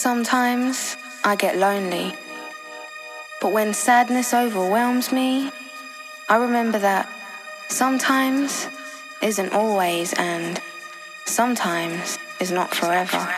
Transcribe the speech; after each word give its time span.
Sometimes 0.00 0.96
I 1.24 1.36
get 1.36 1.58
lonely. 1.58 2.14
But 3.42 3.52
when 3.52 3.74
sadness 3.74 4.32
overwhelms 4.32 5.12
me, 5.12 5.52
I 6.26 6.36
remember 6.36 6.78
that 6.78 7.06
sometimes 7.68 8.66
isn't 9.20 9.52
always 9.52 10.14
and 10.14 10.58
sometimes 11.26 12.18
is 12.40 12.50
not 12.50 12.74
forever. 12.74 13.28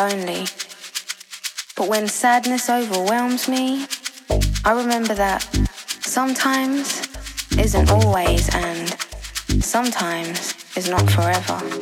Lonely. 0.00 0.46
But 1.76 1.88
when 1.88 2.08
sadness 2.08 2.70
overwhelms 2.70 3.48
me, 3.48 3.86
I 4.64 4.72
remember 4.72 5.14
that 5.14 5.42
sometimes 6.00 7.06
isn't 7.58 7.90
always 7.90 8.48
and 8.54 8.88
sometimes 9.62 10.54
is 10.74 10.88
not 10.88 11.04
forever. 11.10 11.79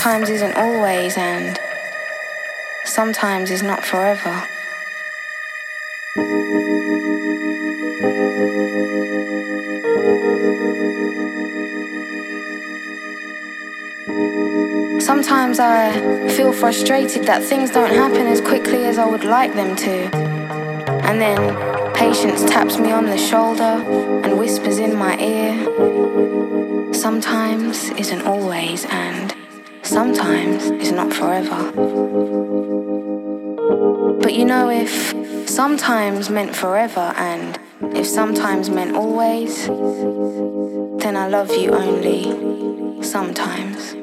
Sometimes 0.00 0.30
isn't 0.30 0.54
always 0.54 1.18
and 1.18 1.60
sometimes 2.86 3.50
is 3.50 3.62
not 3.62 3.84
forever. 3.84 4.32
Sometimes 15.00 15.60
I 15.60 16.28
feel 16.30 16.54
frustrated 16.54 17.24
that 17.24 17.42
things 17.42 17.70
don't 17.70 17.90
happen 17.90 18.26
as 18.26 18.40
quickly 18.40 18.86
as 18.86 18.96
I 18.96 19.04
would 19.04 19.24
like 19.24 19.52
them 19.52 19.76
to. 19.76 19.92
And 21.04 21.20
then 21.20 21.92
Patience 21.94 22.42
taps 22.44 22.78
me 22.78 22.90
on 22.90 23.04
the 23.04 23.18
shoulder 23.18 23.84
and 24.24 24.38
whispers 24.38 24.78
in 24.78 24.96
my 24.96 25.18
ear. 25.18 26.94
Sometimes 26.94 27.90
isn't 27.90 28.22
always, 28.22 28.86
and 28.86 29.34
sometimes 29.90 30.70
is 30.70 30.92
not 30.92 31.12
forever. 31.12 31.72
But 34.22 34.34
you 34.34 34.44
know, 34.44 34.70
if 34.70 35.48
sometimes 35.48 36.30
meant 36.30 36.54
forever, 36.54 37.12
and 37.16 37.58
if 37.96 38.06
sometimes 38.06 38.70
meant 38.70 38.94
always, 38.94 39.66
then 41.02 41.16
I 41.16 41.26
love 41.26 41.50
you 41.50 41.72
only 41.72 43.02
sometimes. 43.02 43.99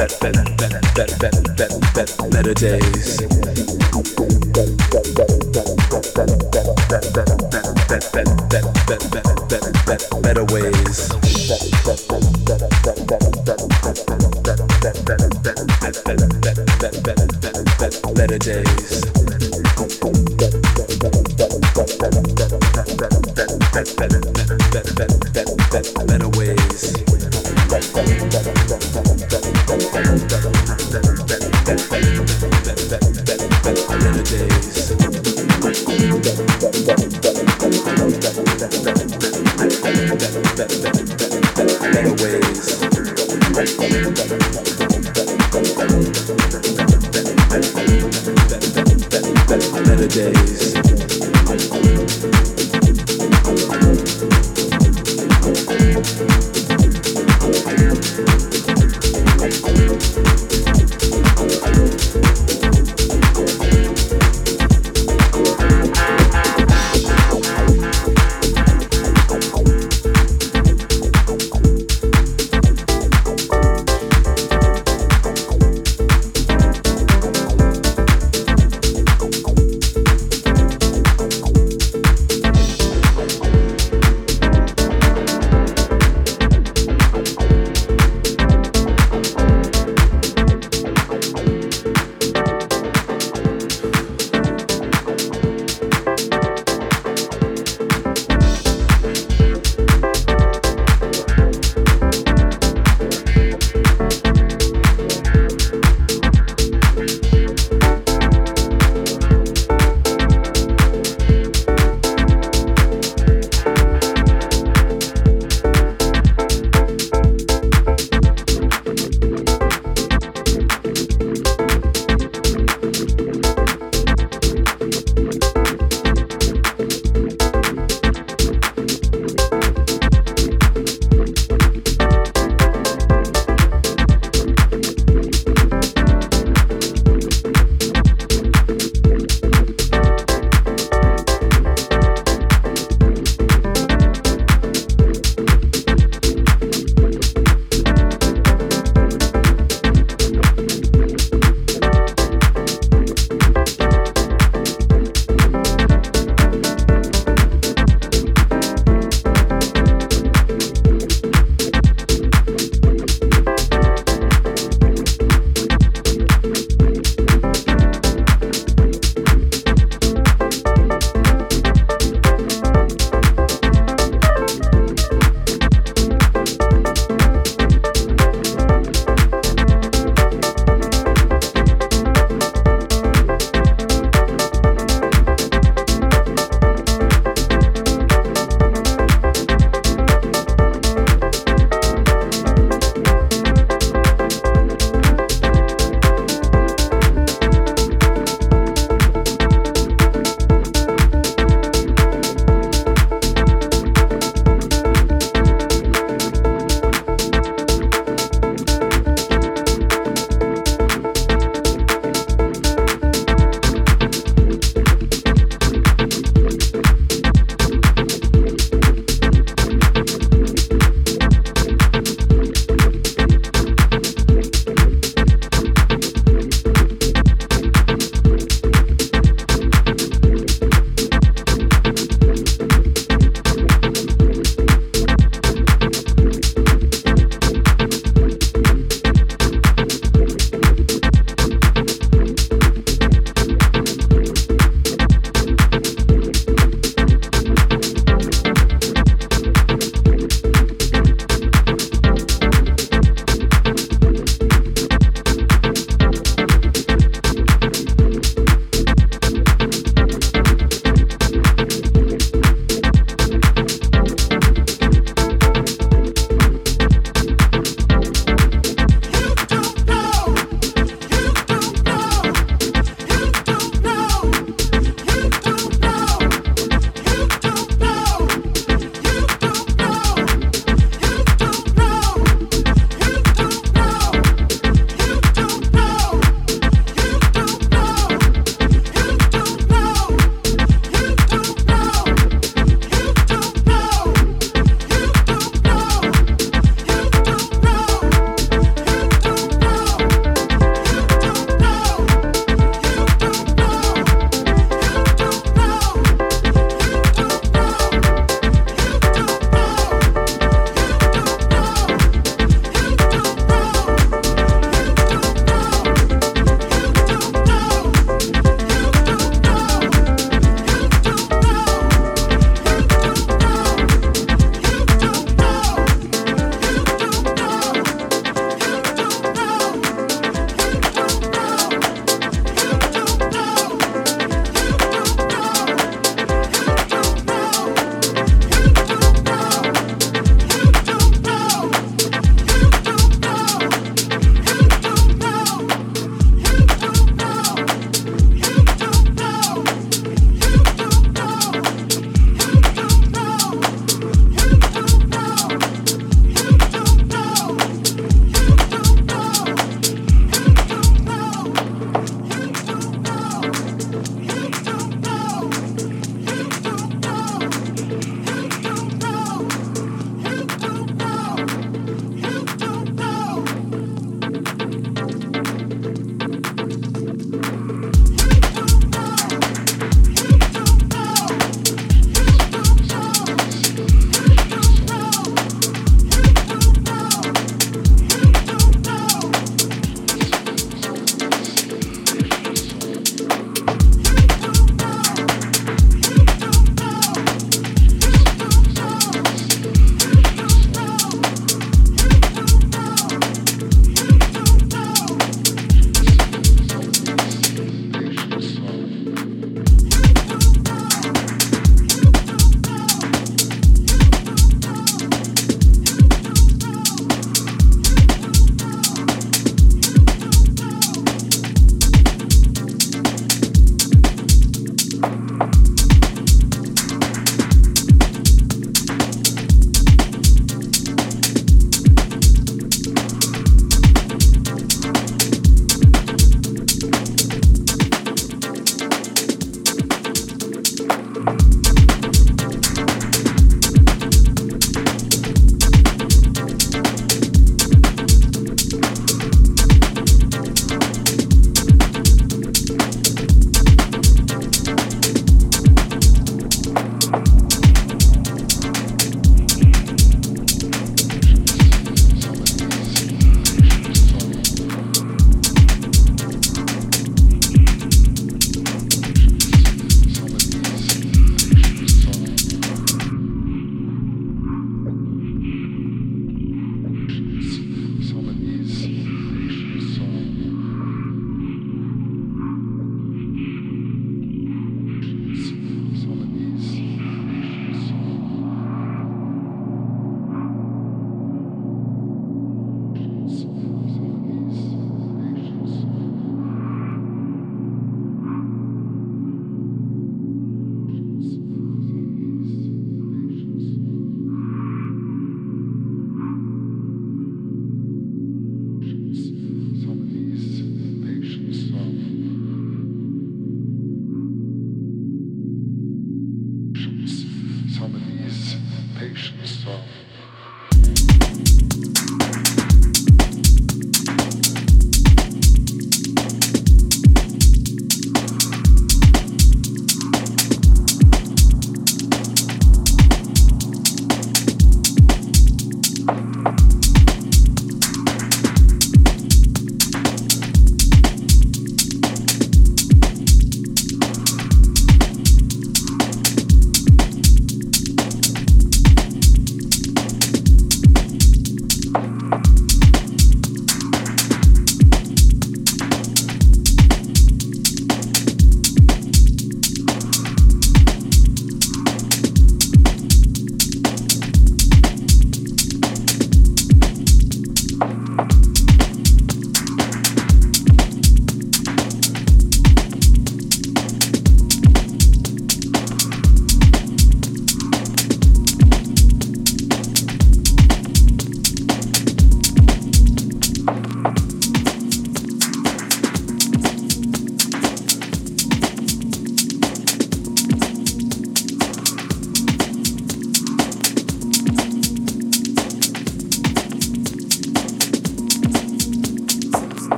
better, 0.00 0.16
better, 0.20 0.44
better, 0.56 0.80
better, 0.96 1.18
better, 1.18 1.42
better, 1.56 1.78
better, 1.92 2.28
better 2.30 2.54
days. 2.54 3.20
Better 10.22 10.44
ways. 10.44 11.19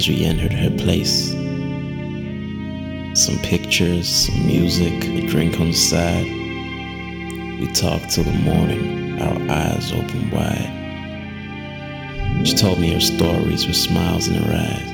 as 0.00 0.08
we 0.08 0.24
entered 0.24 0.50
her 0.50 0.70
place. 0.78 1.32
Some 3.12 3.38
pictures, 3.42 4.08
some 4.08 4.46
music, 4.46 5.04
a 5.04 5.26
drink 5.26 5.60
on 5.60 5.72
the 5.72 5.76
side. 5.76 6.24
We 7.60 7.70
talked 7.74 8.08
till 8.08 8.24
the 8.24 8.32
morning, 8.32 9.20
our 9.20 9.36
eyes 9.50 9.92
open 9.92 10.30
wide. 10.30 10.72
She 12.46 12.56
told 12.56 12.80
me 12.80 12.94
her 12.94 13.00
stories 13.00 13.66
with 13.66 13.76
smiles 13.76 14.26
in 14.26 14.36
her 14.36 14.50
eyes. 14.50 14.90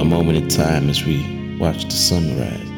A 0.00 0.04
moment 0.04 0.38
in 0.38 0.48
time 0.48 0.90
as 0.90 1.04
we 1.04 1.56
watched 1.60 1.90
the 1.90 1.96
sunrise. 1.96 2.71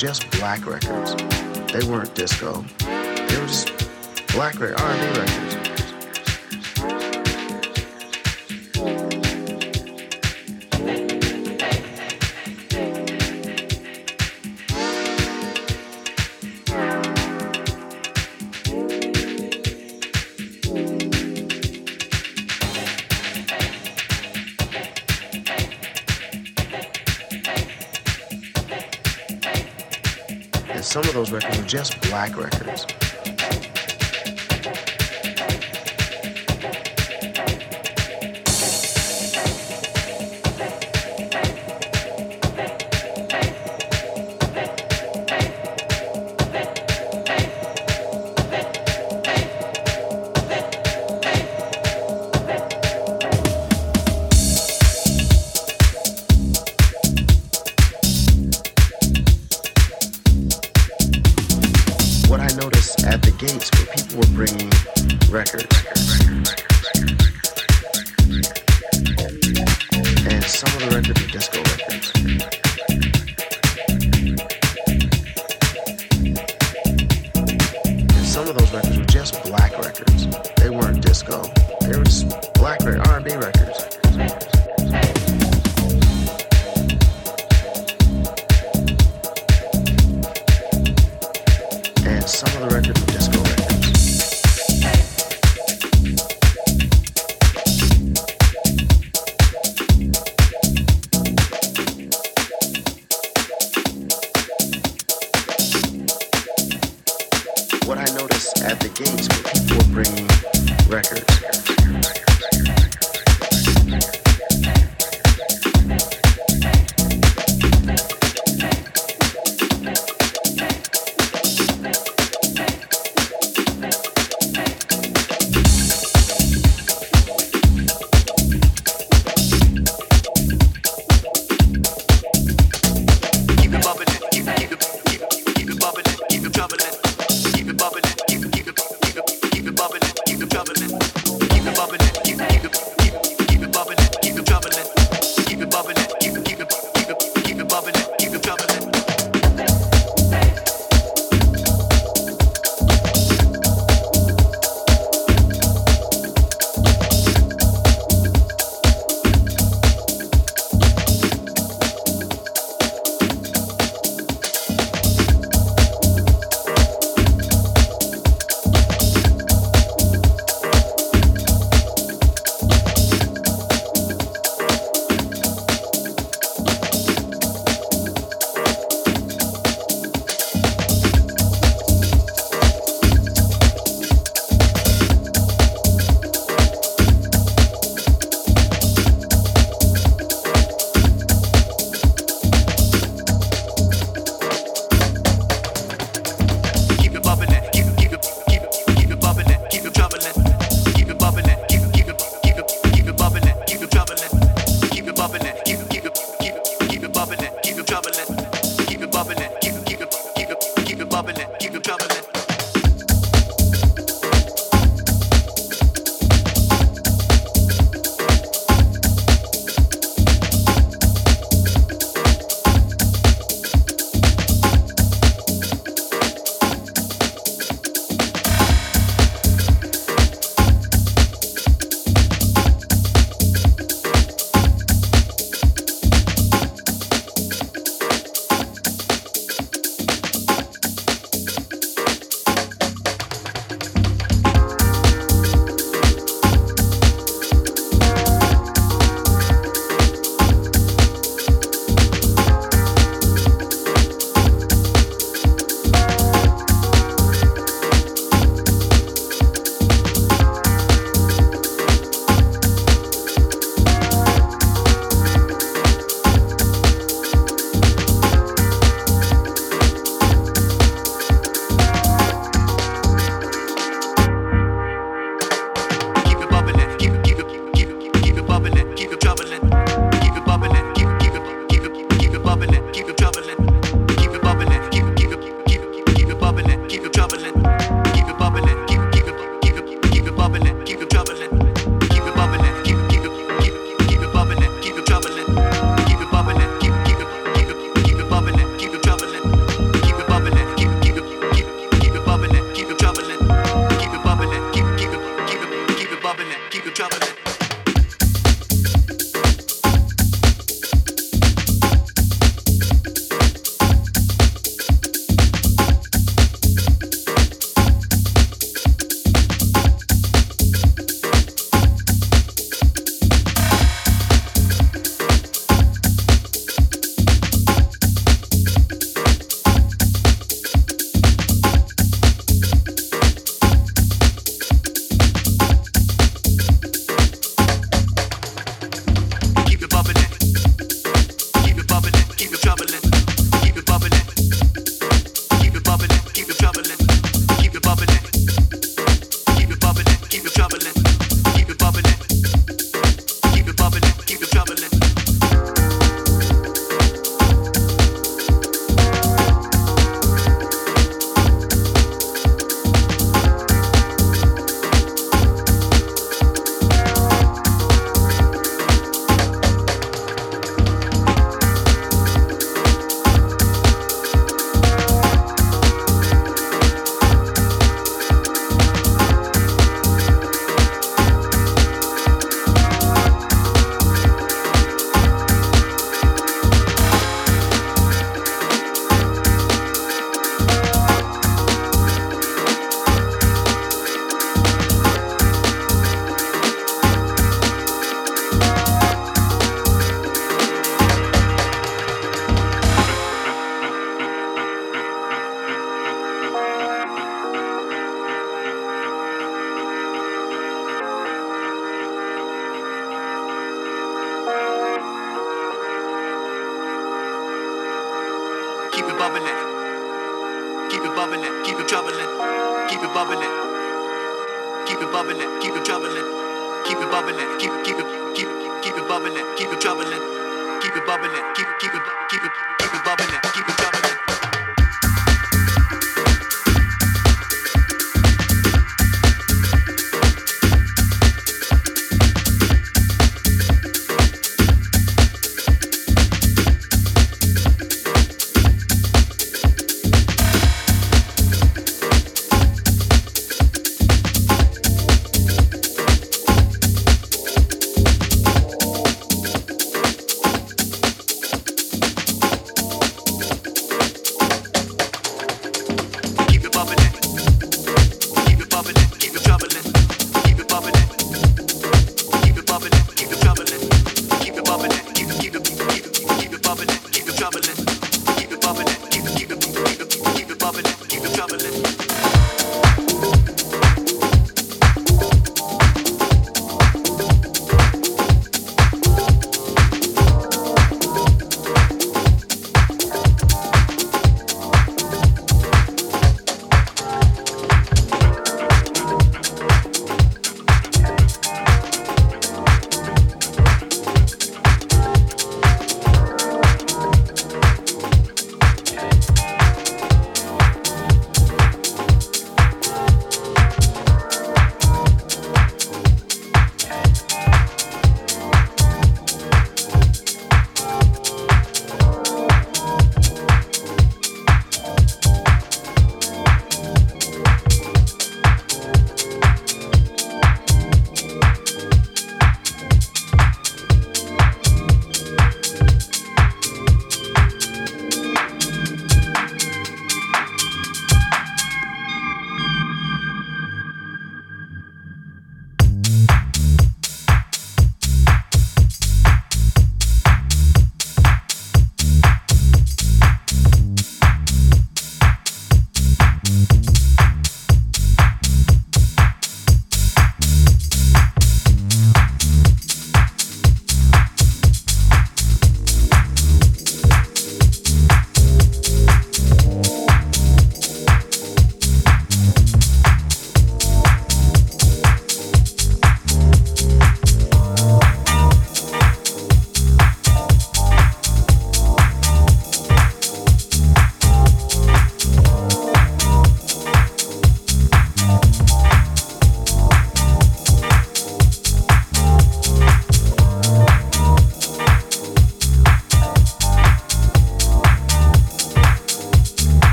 Just 0.00 0.30
black 0.38 0.64
records. 0.64 1.14
They 1.72 1.86
weren't 1.86 2.14
disco. 2.14 2.64
They 2.78 3.38
were 3.38 3.46
just 3.46 3.70
black 4.32 4.58
R&B 4.58 5.20
records. 5.20 5.49
Just 31.70 32.00
black 32.10 32.36
records. 32.36 32.84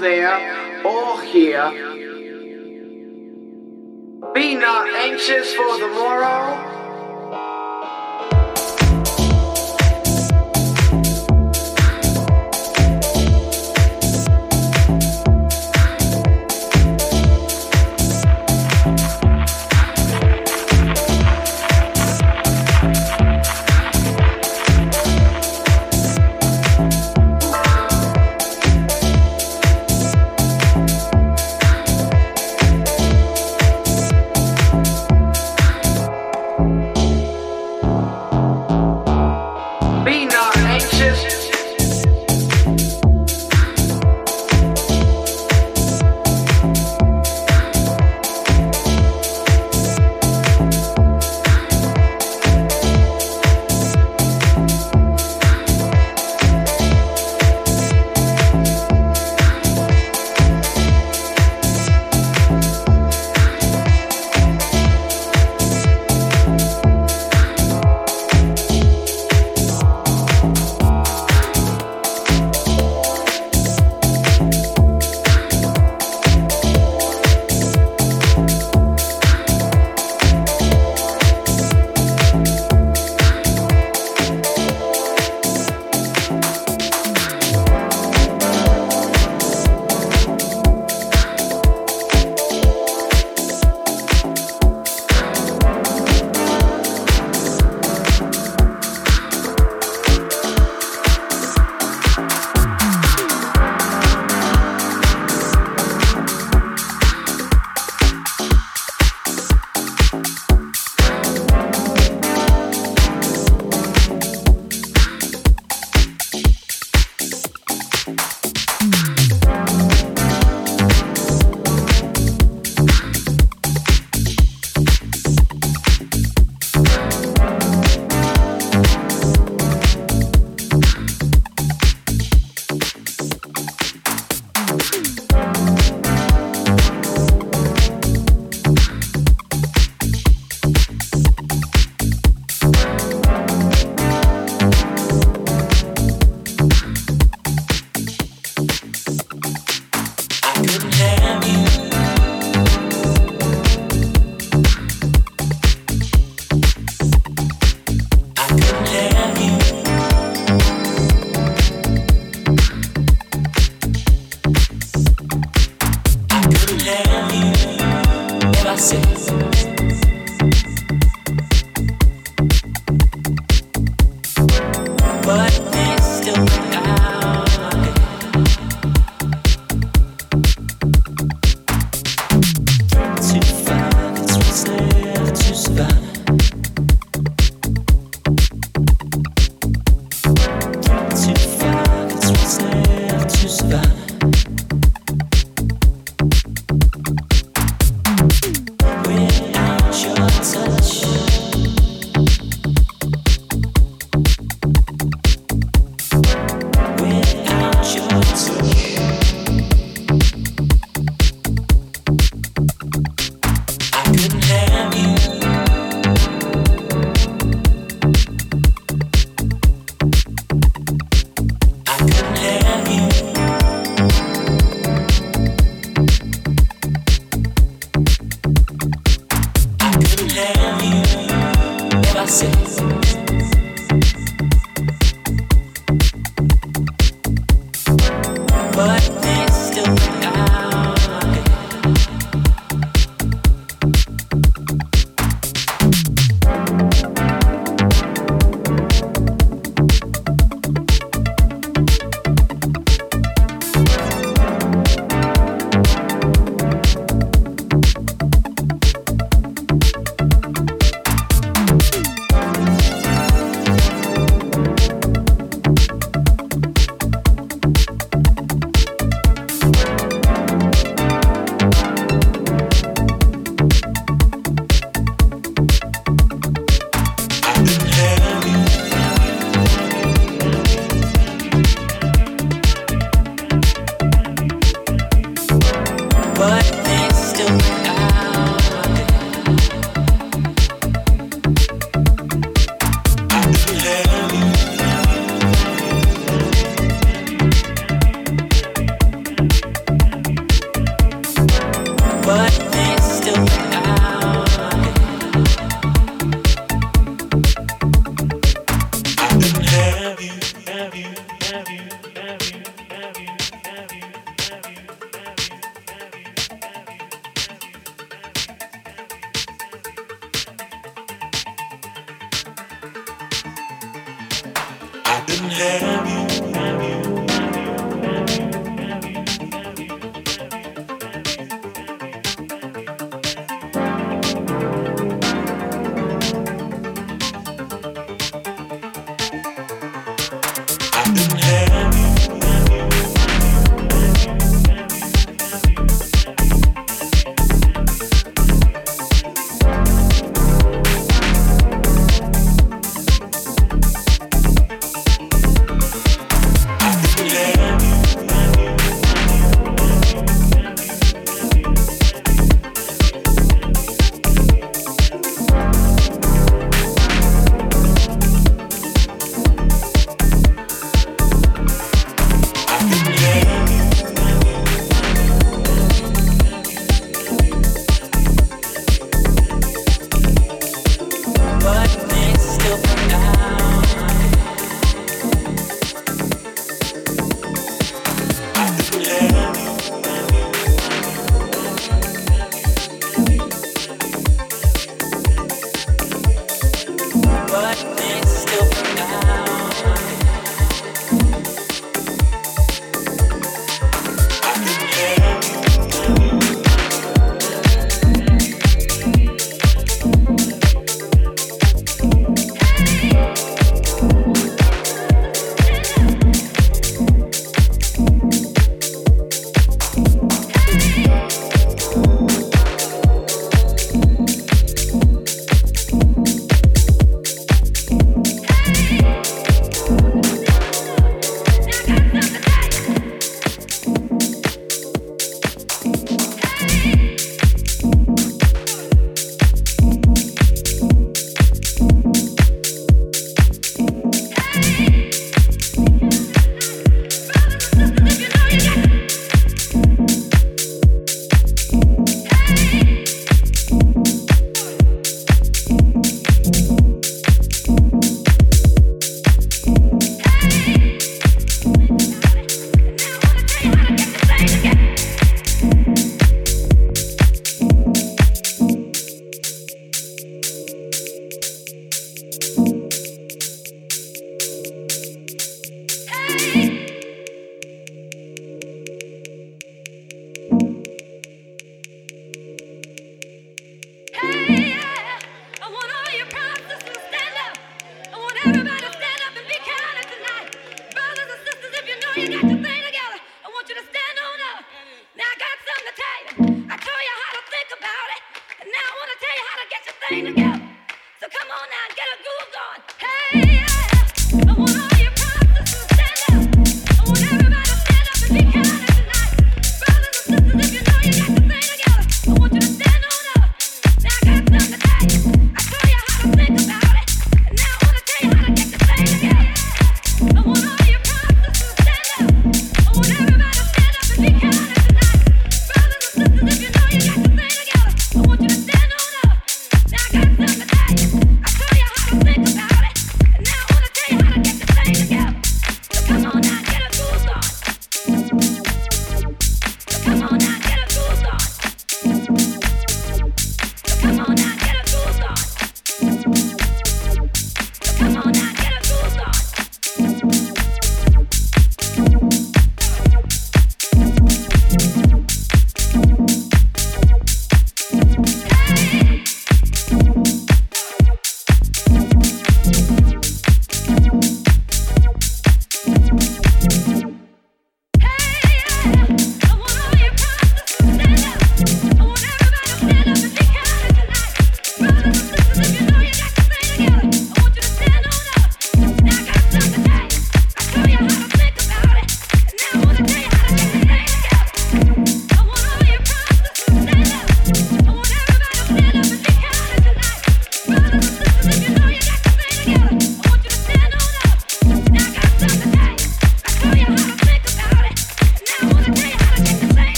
There 0.00 0.86
or 0.86 1.20
here. 1.20 1.89